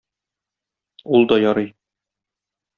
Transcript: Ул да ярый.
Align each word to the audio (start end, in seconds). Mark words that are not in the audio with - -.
Ул 1.19 1.29
да 1.33 1.39
ярый. 1.45 1.71